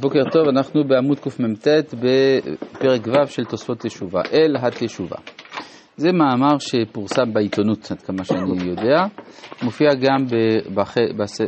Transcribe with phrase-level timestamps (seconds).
[0.00, 5.16] בוקר טוב, אנחנו בעמוד קמ"ט בפרק ו' של תוספות תשובה, אל התשובה.
[5.96, 9.04] זה מאמר שפורסם בעיתונות, עד כמה שאני יודע,
[9.62, 10.26] מופיע גם
[10.74, 10.94] בח...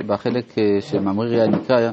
[0.07, 1.91] בחלק אה, של מאמרי הנקרא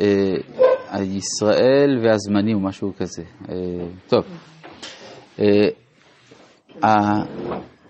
[0.00, 3.22] אה, ישראל והזמנים או משהו כזה.
[3.48, 3.54] אה,
[4.08, 4.24] טוב,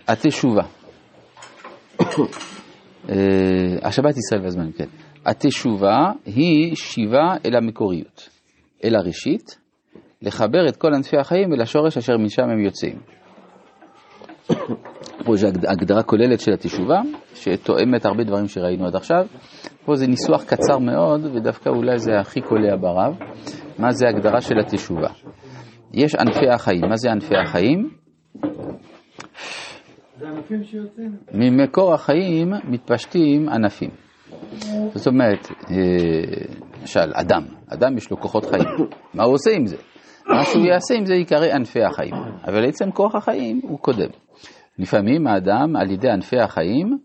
[0.09, 0.63] התשובה,
[3.83, 5.10] השבת ישראל והזמנים, כן.
[5.27, 8.29] התשובה היא שיבה אל המקוריות,
[8.85, 9.59] אל הראשית,
[10.23, 12.99] לחבר את כל ענפי החיים אל השורש אשר משם הם יוצאים.
[15.25, 17.01] פה יש הגדרה כוללת של התשובה,
[17.35, 19.27] שתואמת הרבה דברים שראינו עד עכשיו.
[19.85, 23.19] פה זה ניסוח קצר מאוד, ודווקא אולי זה הכי קולע ברב.
[23.79, 25.09] מה זה הגדרה של התשובה?
[25.95, 26.81] יש ענפי החיים.
[26.89, 27.91] מה זה ענפי החיים?
[30.19, 31.17] זה ענפים שיוצאים.
[31.35, 34.10] ממקור החיים מתפשטים ענפים.
[34.95, 35.49] זאת אומרת,
[36.81, 39.77] למשל, אדם, אדם יש לו כוחות חיים, מה הוא עושה עם זה?
[40.27, 44.09] מה שהוא יעשה עם זה ייקרא ענפי החיים, אבל עצם כוח החיים הוא קודם.
[44.79, 46.99] לפעמים האדם על ידי ענפי החיים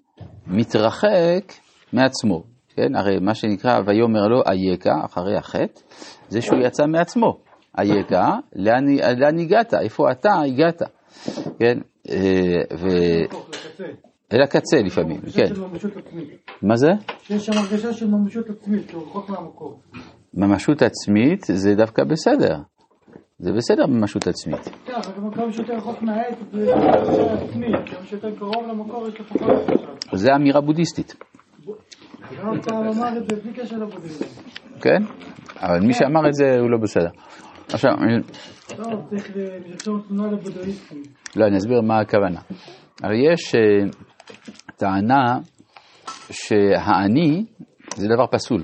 [0.48, 1.54] מתרחק
[1.94, 2.44] מעצמו,
[2.76, 2.96] כן?
[2.96, 5.82] הרי מה שנקרא ויאמר לו אייכה אחרי החטא,
[6.30, 7.38] זה שהוא יצא מעצמו.
[7.78, 8.84] אייכה, לאן,
[9.18, 9.74] לאן הגעת?
[9.74, 10.82] איפה אתה הגעת?
[11.60, 11.78] כן?
[12.80, 12.88] ו...
[14.36, 15.54] אל הקצה לפעמים, כן.
[16.62, 16.88] מה זה?
[17.22, 19.80] שיש שם הרגשה של ממשות עצמית, שהוא רחוק מהמקור.
[20.34, 22.58] ממשות עצמית זה דווקא בסדר.
[23.40, 24.70] זה בסדר ממשות עצמית.
[24.86, 29.70] כן, אבל כמה שיותר רחוק מהעת זה עצמית, כמה שיותר קרוב למקור יש לך פחות
[29.70, 30.18] עכשיו.
[30.18, 31.16] זה אמירה בודהיסטית.
[34.82, 35.04] כן?
[35.60, 37.10] אבל מי שאמר את זה הוא לא בסדר.
[37.74, 37.92] עכשיו,
[38.76, 41.04] טוב, צריך לרשום תמונה לבודהיסטים.
[41.36, 42.40] לא, אני אסביר מה הכוונה.
[43.04, 43.62] הרי יש אה,
[44.78, 45.40] טענה
[46.32, 47.46] שהאני
[47.96, 48.64] זה דבר פסול.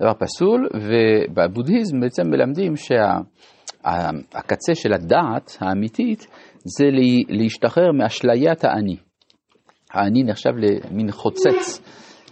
[0.00, 6.84] דבר פסול, ובבודהיזם בעצם מלמדים שהקצה של הדעת האמיתית זה
[7.28, 8.96] להשתחרר מאשליית האני.
[9.92, 11.80] האני נחשב למין חוצץ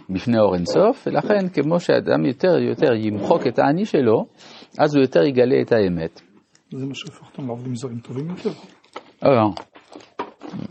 [0.09, 4.25] בפני אור אינסוף, ולכן כמו שאדם יותר יותר ימחוק את האני שלו,
[4.79, 6.21] אז הוא יותר יגלה את האמת.
[6.71, 8.49] זה מה שהופך אותם לעובדים זרים טובים יותר.
[9.23, 9.49] לא,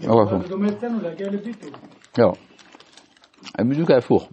[0.02, 0.38] לא.
[0.42, 1.70] זה דומה אצלנו להגיע לביטול.
[2.18, 2.32] לא,
[3.70, 4.28] בדיוק ההפוך.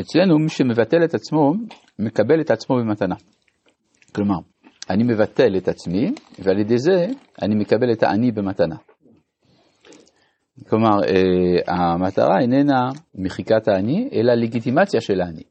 [0.00, 1.52] אצלנו מי שמבטל את עצמו,
[1.98, 3.14] מקבל את עצמו במתנה.
[4.14, 4.36] כלומר,
[4.90, 7.06] אני מבטל את עצמי, ועל ידי זה
[7.42, 8.76] אני מקבל את האני במתנה.
[10.68, 15.42] כלומר, אה, המטרה איננה מחיקת האני, אלא לגיטימציה של האני.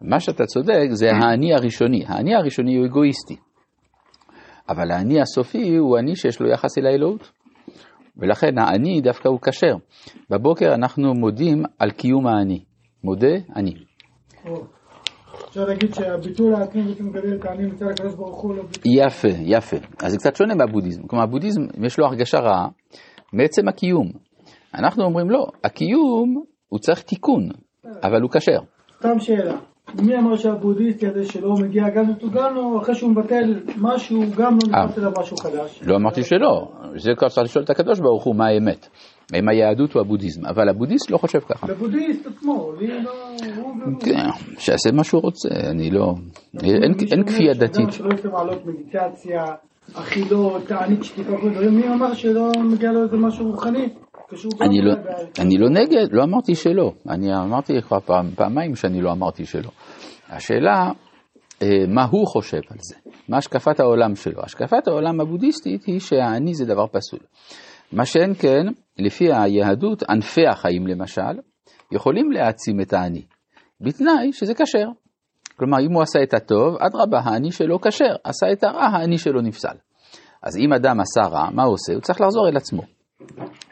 [0.00, 2.04] מה שאתה צודק זה האני הראשוני.
[2.06, 3.36] האני הראשוני הוא אגואיסטי.
[4.68, 7.30] אבל האני הסופי הוא אני שיש לו יחס אל האלוהות.
[8.20, 9.74] ולכן האני דווקא הוא כשר.
[10.30, 12.64] בבוקר אנחנו מודים על קיום האני.
[13.04, 13.74] מודה אני.
[15.48, 18.62] אפשר להגיד שהביטול העצמי בעצם מגדל את האני מצד הקדוש ברוך הוא לא.
[18.84, 19.76] יפה, יפה.
[20.02, 21.02] אז זה קצת שונה מהבודהיזם.
[21.06, 22.68] כלומר, הבודהיזם יש לו הרגשה רעה
[23.32, 24.12] מעצם הקיום.
[24.74, 27.48] אנחנו אומרים לא, הקיום הוא צריך תיקון,
[28.02, 28.60] אבל הוא כשר.
[28.98, 29.69] סתם שאלה.
[30.02, 34.98] מי אמר שהבודהיסטי הזה שלא מגיע גם לתוגלנו, אחרי שהוא מבטל משהו, גם לא נכנס
[34.98, 35.82] אליו משהו חדש?
[35.86, 38.88] לא אמרתי שלא, זה כבר צריך לשאול את הקדוש ברוך הוא מה האמת.
[39.32, 41.66] האם היהדות או הבודהיזם, אבל הבודהיסט לא חושב ככה.
[41.72, 43.10] לבודהיסט עצמו, לי לא...
[43.56, 44.26] הוא- כן,
[44.58, 46.14] שיעשה מה שהוא רוצה, אני לא...
[46.64, 47.92] אין- כפייה דתית.
[47.92, 49.44] שלא יוצא מעלות מדיטציה,
[49.94, 51.32] אכילות, תענית שתיקה,
[51.70, 53.88] מי אמר שלא מגיע לו איזה משהו רוחני?
[54.60, 54.94] אני לא.
[55.38, 56.92] אני לא נגד, לא אמרתי שלא.
[57.08, 59.70] אני אמרתי כבר פעם, פעמיים שאני לא אמרתי שלא.
[60.28, 60.90] השאלה,
[61.62, 62.94] אה, מה הוא חושב על זה?
[63.28, 64.42] מה השקפת העולם שלו?
[64.42, 67.20] השקפת העולם הבודהיסטית היא שהאני זה דבר פסול.
[67.92, 68.66] מה שאין כן,
[68.98, 71.40] לפי היהדות, ענפי החיים למשל,
[71.92, 73.22] יכולים להעצים את האני,
[73.80, 74.88] בתנאי שזה כשר.
[75.56, 78.14] כלומר, אם הוא עשה את הטוב, אדרבה, האני שלו כשר.
[78.24, 79.76] עשה את הרע, האני שלו נפסל.
[80.42, 81.92] אז אם אדם עשה רע, מה הוא עושה?
[81.92, 82.99] הוא צריך לחזור אל עצמו.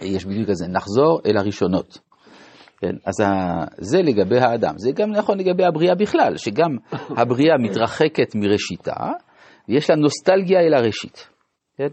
[0.00, 1.98] יש בדיוק כזה, נחזור אל הראשונות.
[2.81, 3.14] כן, אז
[3.78, 6.76] זה לגבי האדם, זה גם נכון לגבי הבריאה בכלל, שגם
[7.20, 8.96] הבריאה מתרחקת מראשיתה,
[9.69, 11.28] ויש לה נוסטלגיה אל הראשית.
[11.76, 11.88] כן?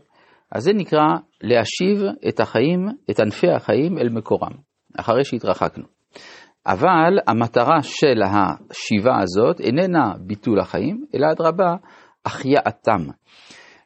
[0.52, 1.06] אז זה נקרא
[1.42, 4.52] להשיב את החיים, את ענפי החיים אל מקורם,
[5.00, 5.84] אחרי שהתרחקנו.
[6.68, 11.76] אבל המטרה של השיבה הזאת איננה ביטול החיים, אלא אדרבה,
[12.26, 13.02] החייאתם.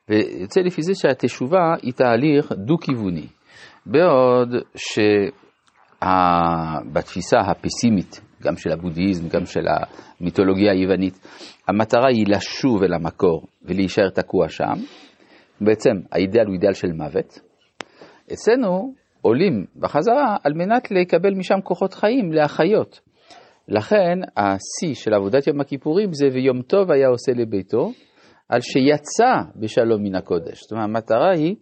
[0.09, 3.27] ויוצא לפי זה שהתשובה היא תהליך דו-כיווני.
[3.85, 4.55] בעוד
[6.01, 9.65] שבתפיסה הפסימית, גם של הבודהיזם, גם של
[10.19, 11.19] המיתולוגיה היוונית,
[11.67, 14.73] המטרה היא לשוב אל המקור ולהישאר תקוע שם.
[15.61, 17.39] בעצם האידאל הוא אידאל של מוות.
[18.33, 22.99] אצלנו עולים בחזרה על מנת לקבל משם כוחות חיים להחיות
[23.69, 27.91] לכן השיא של עבודת יום הכיפורים זה ויום טוב היה עושה לביתו,
[28.49, 30.61] על שיצא בשלום מן הקודש.
[30.61, 31.55] זאת אומרת, המטרה היא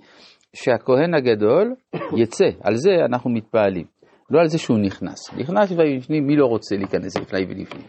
[0.56, 1.76] שהכהן הגדול
[2.22, 3.86] יצא, על זה אנחנו מתפעלים.
[4.30, 5.34] לא על זה שהוא נכנס.
[5.38, 7.88] נכנס ובפנים, מי לא רוצה להיכנס לפני ולפנים?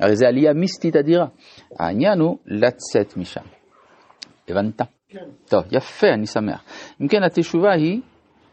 [0.00, 1.26] הרי זו עלייה מיסטית אדירה.
[1.80, 3.44] העניין הוא לצאת משם.
[4.48, 4.80] הבנת?
[5.08, 5.24] כן.
[5.48, 6.64] טוב, יפה, אני שמח.
[7.02, 8.00] אם כן, התשובה היא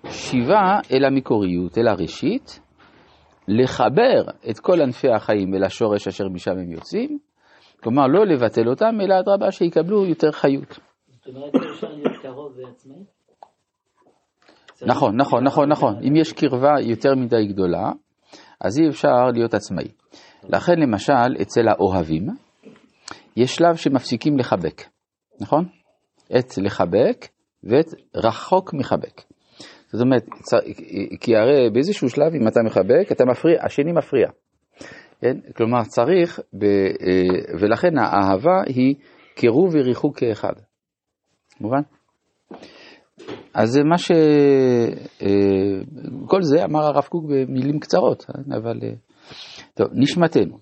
[0.10, 2.60] שיבה אל המקוריות, אל הראשית,
[3.48, 7.20] לחבר את כל ענפי החיים אל השורש אשר משם הם יוצאים,
[7.84, 10.80] כלומר לא לבטל אותם, אלא אדרבה שיקבלו יותר חיות.
[11.08, 13.15] זאת אומרת, אפשר להיות קרוב ועצמאי?
[14.82, 15.96] נכון, נכון, נכון, נכון.
[16.08, 17.92] אם יש קרבה יותר מדי גדולה,
[18.62, 19.88] אז אי אפשר להיות עצמאי.
[20.50, 22.28] לכן למשל, אצל האוהבים,
[23.38, 24.82] יש שלב שמפסיקים לחבק,
[25.42, 25.66] נכון?
[26.38, 27.28] את לחבק
[27.64, 27.86] ואת
[28.16, 29.22] רחוק מחבק.
[29.92, 30.26] זאת אומרת,
[31.20, 34.28] כי הרי באיזשהו שלב אם אתה מחבק, אתה מפריע, השני מפריע.
[35.22, 35.38] כן?
[35.56, 38.96] כלומר, צריך, ב, אה, ולכן האהבה היא
[39.36, 40.54] קירוב וריחוק כאחד.
[41.62, 41.82] מובן?
[43.54, 44.12] אז זה מה ש...
[45.22, 45.82] אה,
[46.28, 48.80] כל זה אמר הרב קוק במילים קצרות, אה, אבל...
[49.74, 50.58] טוב, נשמתנו.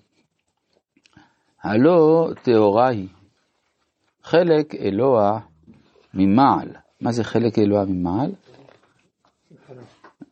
[1.62, 3.08] הלא טהורה היא,
[4.22, 5.40] חלק אלוה
[6.14, 6.68] ממעל.
[7.00, 8.32] מה זה חלק אלוה ממעל?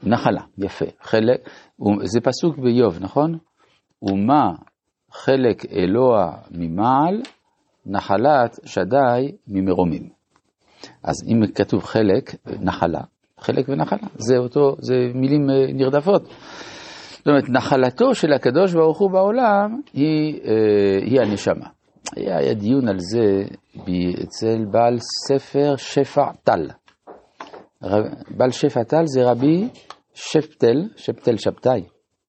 [0.03, 0.85] נחלה, יפה.
[1.01, 1.51] חלק,
[2.03, 3.39] זה פסוק באיוב, נכון?
[4.03, 4.53] ומה
[5.11, 7.23] חלק אלוה ממעל,
[7.87, 10.22] נחלת שדי ממרומים.
[11.03, 13.01] אז אם כתוב חלק, נחלה,
[13.41, 16.23] חלק ונחלה, זה אותו, זה מילים אה, נרדפות.
[17.19, 21.67] זאת אומרת, נחלתו של הקדוש ברוך הוא בעולם היא, אה, היא הנשמה.
[22.17, 23.43] היה, היה דיון על זה
[24.25, 24.99] אצל בעל
[25.29, 26.69] ספר שפע טל.
[28.31, 29.69] בעל שפע טל זה רבי
[30.15, 31.83] שפטל, שפטל שבתאי,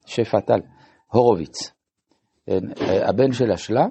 [0.06, 0.60] שפע טל,
[1.12, 1.72] הורוביץ,
[2.46, 2.60] כן,
[3.08, 3.86] הבן של השלה,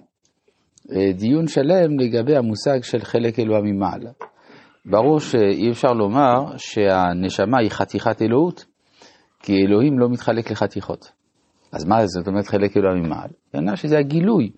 [1.15, 4.11] דיון שלם לגבי המושג של חלק אלוה ממעלה.
[4.87, 8.64] ברור שאי אפשר לומר שהנשמה היא חתיכת אלוהות,
[9.43, 11.12] כי אלוהים לא מתחלק לחתיכות.
[11.73, 13.31] אז מה זאת אומרת חלק אלוה ממעל?
[13.52, 14.50] כנראה שזה הגילוי,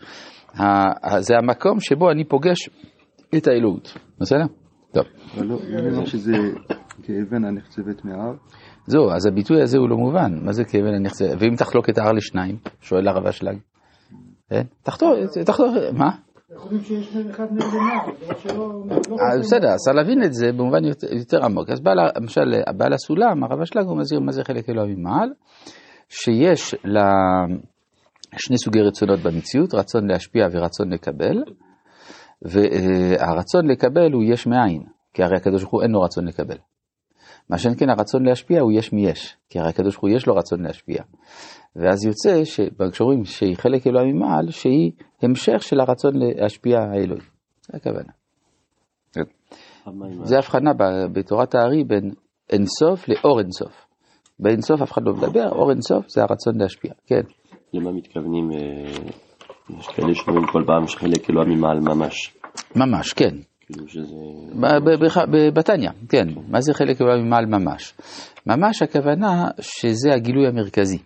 [1.19, 2.69] זה המקום שבו אני פוגש
[3.37, 4.45] את האלוהות, בסדר?
[4.93, 5.05] טוב.
[5.35, 6.33] אבל לא, לא נאמר שזה
[7.03, 8.33] כאבן הנחצבת מההר?
[8.87, 11.37] זהו, אז הביטוי הזה הוא לא מובן, מה זה כאבן הנחצבת?
[11.39, 13.59] ואם תחלוק את ההר לשניים, שואל הרב אשלג,
[17.37, 17.57] כן?
[18.29, 18.95] תחתור, תחתור, מה?
[18.95, 21.71] אה, בסדר, אז להבין את זה במובן יותר עמוק.
[21.71, 21.81] אז
[22.17, 22.41] למשל,
[22.77, 25.29] בעל הסולם, הרב אשלג, הוא מזהיר מה זה חלק אלוהים ממעל,
[26.09, 27.11] שיש לה
[28.37, 31.45] שני סוגי רצונות במציאות, רצון להשפיע ורצון לקבל,
[32.43, 34.83] והרצון לקבל הוא יש מאין,
[35.15, 36.57] כי הרי הקדוש ברוך הוא אין לו רצון לקבל.
[37.51, 40.35] מה שאין כן הרצון להשפיע הוא יש מיש, כי הרי הקדוש ברוך הוא יש לו
[40.35, 41.03] רצון להשפיע.
[41.77, 42.43] ואז יוצא,
[42.93, 44.93] כשאומרים שהיא חלק אלוהי ממעל, שהיא
[45.23, 47.21] המשך של הרצון להשפיע האלוהי.
[47.63, 48.13] זה הכוונה.
[50.23, 50.71] זה הבחנה
[51.13, 52.11] בתורת הארי בין
[52.51, 53.87] אינסוף לאור אינסוף.
[54.39, 57.21] באינסוף אף אחד לא מדבר, אור אינסוף זה הרצון להשפיע, כן.
[57.73, 58.59] למה מתכוונים, אה,
[59.79, 62.35] יש כאלה שאומרים כל פעם שחלק אלוהי ממעל ממש.
[62.77, 63.37] ממש, כן.
[63.67, 64.15] כאילו שזה...
[65.55, 66.29] בתניא, כן.
[66.49, 67.95] מה זה חלק אלוהי ממעל ממש?
[68.47, 70.99] ממש הכוונה שזה הגילוי המרכזי.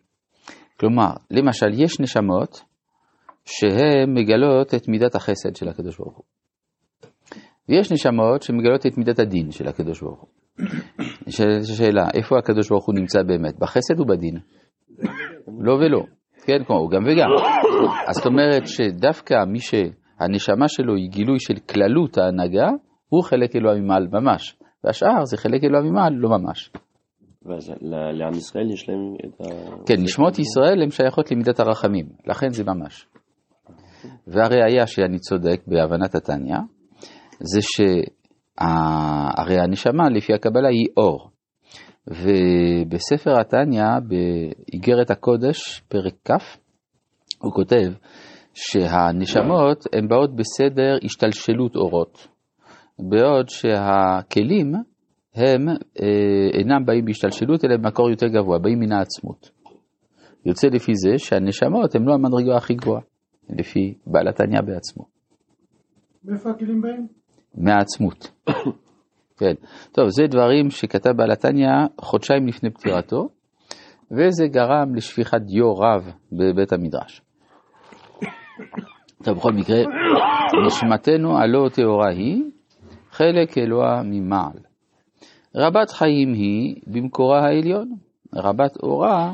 [0.80, 2.62] כלומר, למשל, יש נשמות
[3.44, 6.24] שהן מגלות את מידת החסד של הקדוש ברוך הוא.
[7.68, 10.28] ויש נשמות שמגלות את מידת הדין של הקדוש ברוך הוא.
[11.76, 14.38] שאלה, איפה הקדוש ברוך הוא נמצא באמת, בחסד או בדין?
[15.60, 16.02] לא ולא,
[16.44, 17.28] כן, כמו גם וגם.
[18.08, 19.60] אז זאת אומרת שדווקא מי
[20.18, 22.68] שהנשמה שלו היא גילוי של כללות ההנהגה,
[23.08, 26.70] הוא חלק אלוהים ממעל ממש, והשאר זה חלק אלוהים ממעל לא ממש.
[27.42, 27.72] ואז
[28.12, 29.44] לעם ישראל יש להם את ה...
[29.86, 33.06] כן, נשמות ישראל הן שייכות למידת הרחמים, לכן זה ממש.
[34.26, 36.58] והראיה שאני צודק בהבנת התניא,
[37.40, 41.30] זה שהרי הנשמה לפי הקבלה היא אור.
[42.06, 46.58] ובספר התניא, באיגרת הקודש, פרק כ',
[47.42, 47.92] הוא כותב
[48.54, 52.28] שהנשמות הן באות בסדר השתלשלות אורות,
[52.98, 54.72] בעוד שהכלים
[55.34, 59.50] הם אה, אינם באים בהשתלשלות אלא במקור יותר גבוה, באים מן העצמות.
[60.46, 63.02] יוצא לפי זה שהנשמות הן לא המדרגה הכי גבוהה,
[63.50, 65.04] לפי בעל התניא בעצמו.
[66.24, 67.06] מאיפה הכלים באים?
[67.54, 68.30] מהעצמות.
[69.38, 69.54] כן.
[69.92, 71.68] טוב, זה דברים שכתב בעל התניא
[72.00, 73.28] חודשיים לפני פטירתו,
[74.10, 77.22] וזה גרם לשפיכת דיו רב בבית המדרש.
[79.24, 79.78] טוב, בכל מקרה,
[80.66, 82.42] נשמתנו הלא טהורה היא,
[83.10, 84.58] חלק אלוה ממעל.
[85.56, 87.88] רבת חיים היא במקורה העליון,
[88.34, 89.32] רבת אורה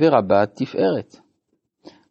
[0.00, 1.16] ורבת תפארת.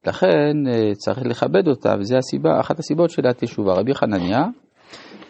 [0.07, 3.74] לכן אה, צריך לכבד אותה, וזו הסיבה, אחת הסיבות של התשובה.
[3.74, 4.45] רבי חנניה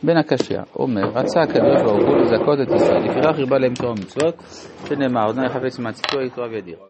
[0.03, 4.35] בן הקשיא אומר, רצה הקדוש ברוך הוא לזכות את ישראל, לפיכך הרבה להם תורה ומצוות,
[4.85, 6.77] שנאמר, אדוני חפץ מעציתו יתרו וידיר.